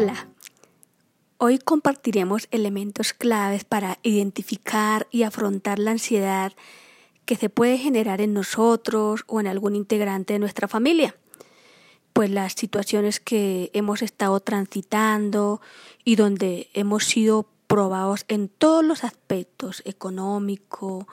[0.00, 0.28] Hola,
[1.38, 6.52] hoy compartiremos elementos claves para identificar y afrontar la ansiedad
[7.24, 11.16] que se puede generar en nosotros o en algún integrante de nuestra familia.
[12.12, 15.60] Pues las situaciones que hemos estado transitando
[16.04, 21.08] y donde hemos sido probados en todos los aspectos, económico,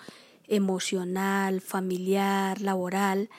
[0.48, 3.32] emocional, familiar, laboral,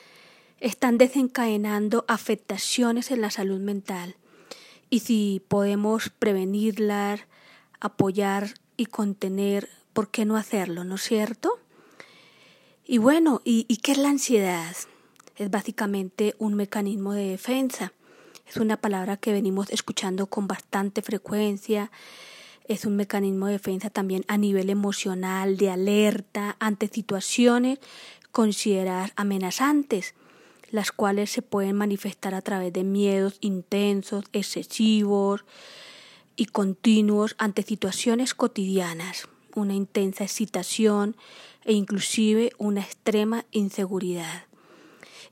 [0.59, 4.16] están desencadenando afectaciones en la salud mental.
[4.89, 7.21] Y si podemos prevenirlas,
[7.81, 10.85] apoyar y contener, ¿por qué no hacerlo?
[10.85, 11.59] ¿No es cierto?
[12.85, 14.77] Y bueno, ¿y, qué es la ansiedad?
[15.37, 17.93] Es básicamente un mecanismo de defensa.
[18.49, 21.91] Es una palabra que venimos escuchando con bastante frecuencia.
[22.69, 27.80] Es un mecanismo de defensa también a nivel emocional, de alerta ante situaciones
[28.30, 30.15] consideradas amenazantes
[30.70, 35.45] las cuales se pueden manifestar a través de miedos intensos, excesivos
[36.37, 41.16] y continuos ante situaciones cotidianas, una intensa excitación
[41.65, 44.45] e inclusive una extrema inseguridad.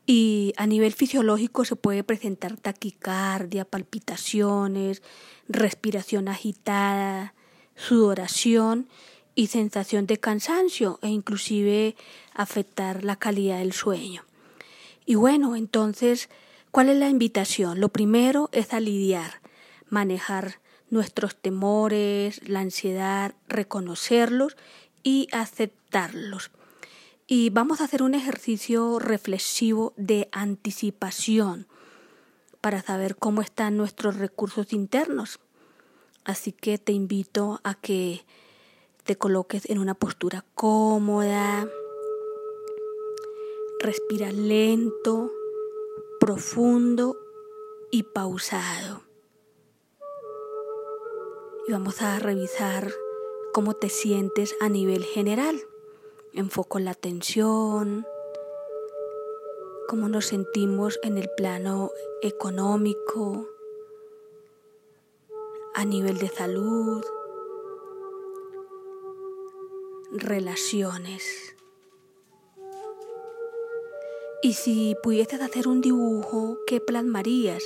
[0.06, 5.02] Y a nivel fisiológico se puede presentar taquicardia, palpitaciones,
[5.48, 7.34] respiración agitada,
[7.74, 8.88] sudoración
[9.34, 11.96] y sensación de cansancio e inclusive
[12.34, 14.24] afectar la calidad del sueño.
[15.06, 16.28] Y bueno, entonces,
[16.70, 17.80] ¿cuál es la invitación?
[17.80, 19.40] Lo primero es a lidiar,
[19.88, 20.60] manejar
[20.90, 24.56] nuestros temores, la ansiedad, reconocerlos
[25.02, 26.50] y aceptarlos.
[27.26, 31.66] Y vamos a hacer un ejercicio reflexivo de anticipación
[32.60, 35.40] para saber cómo están nuestros recursos internos.
[36.24, 38.24] Así que te invito a que
[39.04, 41.68] te coloques en una postura cómoda,
[43.84, 45.30] Respira lento,
[46.18, 47.18] profundo
[47.90, 49.02] y pausado.
[51.68, 52.90] Y vamos a revisar
[53.52, 55.60] cómo te sientes a nivel general.
[56.32, 58.06] Enfoco la atención,
[59.86, 61.90] cómo nos sentimos en el plano
[62.22, 63.50] económico,
[65.74, 67.04] a nivel de salud,
[70.10, 71.53] relaciones.
[74.44, 77.64] Y si pudieses hacer un dibujo, ¿qué plasmarías?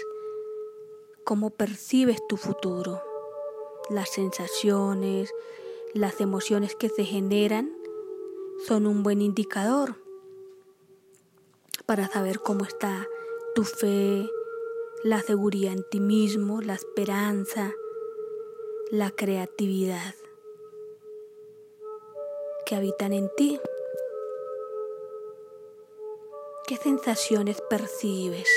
[1.24, 3.02] ¿Cómo percibes tu futuro?
[3.90, 5.34] Las sensaciones,
[5.92, 7.76] las emociones que se generan
[8.64, 9.96] son un buen indicador
[11.84, 13.08] para saber cómo está
[13.56, 14.30] tu fe,
[15.02, 17.72] la seguridad en ti mismo, la esperanza,
[18.92, 20.14] la creatividad
[22.64, 23.58] que habitan en ti.
[26.68, 28.50] ¿Qué sensaciones percibes?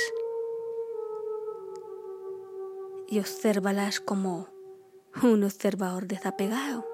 [3.07, 4.49] Y obsérvalas como
[5.23, 6.85] un observador desapegado.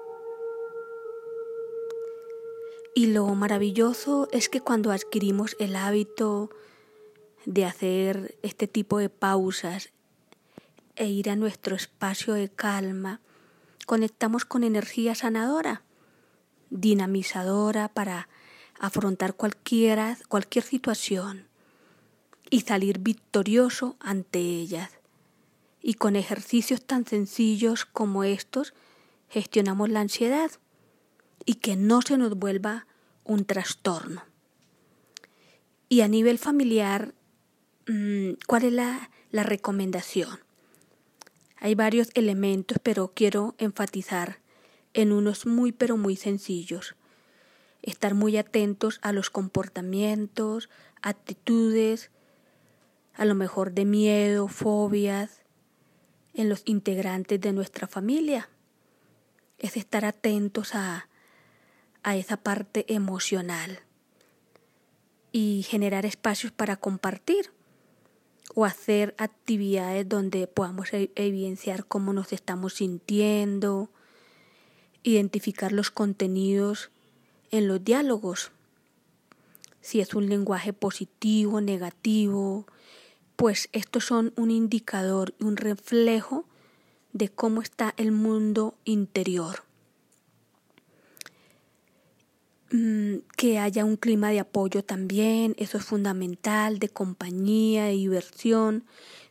[2.94, 6.50] Y lo maravilloso es que cuando adquirimos el hábito
[7.46, 9.90] de hacer este tipo de pausas
[10.94, 13.20] e ir a nuestro espacio de calma,
[13.86, 15.82] conectamos con energía sanadora,
[16.70, 18.28] dinamizadora para
[18.78, 21.46] afrontar cualquiera, cualquier situación
[22.50, 24.90] y salir victorioso ante ellas.
[25.82, 28.74] Y con ejercicios tan sencillos como estos
[29.28, 30.50] gestionamos la ansiedad
[31.44, 32.86] y que no se nos vuelva
[33.24, 34.22] un trastorno.
[35.88, 37.14] Y a nivel familiar,
[37.86, 40.40] mm, ¿cuál es la, la recomendación?
[41.56, 44.38] Hay varios elementos, pero quiero enfatizar
[44.94, 46.94] en unos muy pero muy sencillos
[47.82, 50.68] estar muy atentos a los comportamientos,
[51.02, 52.10] actitudes,
[53.14, 55.42] a lo mejor de miedo, fobias
[56.34, 58.48] en los integrantes de nuestra familia.
[59.58, 61.08] Es estar atentos a,
[62.02, 63.80] a esa parte emocional
[65.32, 67.50] y generar espacios para compartir
[68.54, 73.90] o hacer actividades donde podamos e-, evidenciar cómo nos estamos sintiendo,
[75.02, 76.90] identificar los contenidos
[77.50, 78.52] en los diálogos.
[79.80, 82.66] Si es un lenguaje positivo, negativo,
[83.36, 86.44] pues estos son un indicador y un reflejo
[87.12, 89.62] de cómo está el mundo interior.
[92.70, 98.84] Mm, que haya un clima de apoyo también, eso es fundamental, de compañía, de diversión,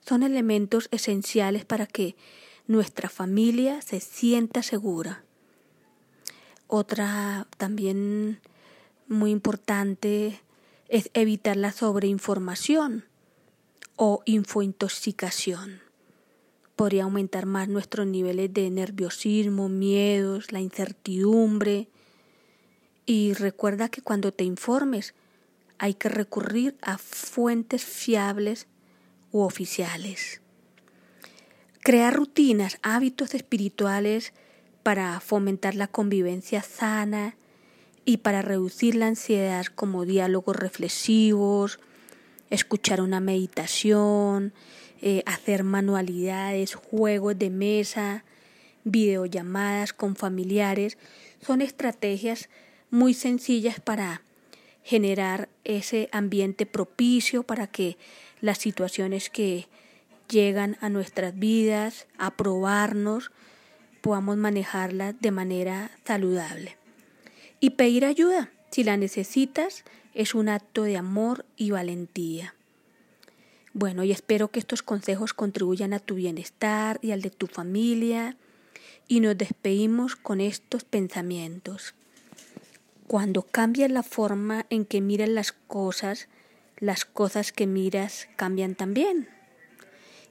[0.03, 2.15] son elementos esenciales para que
[2.65, 5.23] nuestra familia se sienta segura.
[6.67, 8.41] Otra también
[9.07, 10.41] muy importante
[10.89, 13.05] es evitar la sobreinformación
[13.95, 15.81] o infointoxicación.
[16.75, 21.87] podría aumentar más nuestros niveles de nerviosismo, miedos, la incertidumbre.
[23.07, 25.15] Y recuerda que cuando te informes
[25.79, 28.67] hay que recurrir a fuentes fiables
[29.31, 30.41] u oficiales.
[31.81, 34.33] Crear rutinas, hábitos espirituales
[34.87, 37.35] para fomentar la convivencia sana
[38.05, 41.81] y para reducir la ansiedad como diálogos reflexivos,
[42.49, 44.53] escuchar una meditación,
[45.01, 48.23] eh, hacer manualidades, juegos de mesa,
[48.85, 50.97] videollamadas con familiares,
[51.45, 52.47] son estrategias
[52.89, 54.21] muy sencillas para
[54.83, 57.97] generar ese ambiente propicio para que
[58.39, 59.67] las situaciones que
[60.29, 63.31] llegan a nuestras vidas, a probarnos,
[64.01, 66.77] podamos manejarlas de manera saludable.
[67.59, 69.83] Y pedir ayuda, si la necesitas,
[70.13, 72.53] es un acto de amor y valentía.
[73.73, 78.35] Bueno, y espero que estos consejos contribuyan a tu bienestar y al de tu familia.
[79.07, 81.93] Y nos despedimos con estos pensamientos.
[83.05, 86.27] Cuando cambia la forma en que miras las cosas,
[86.77, 89.29] las cosas que miras cambian también.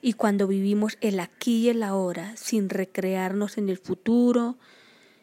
[0.02, 4.56] Y cuando vivimos el aquí y el ahora, sin recrearnos en el futuro,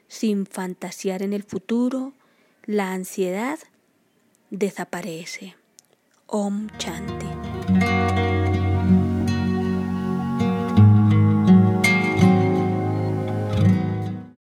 [0.08, 2.14] sin fantasear en el futuro,
[2.66, 3.60] la ansiedad
[4.50, 5.56] desaparece.
[6.28, 7.33] Om Chanti.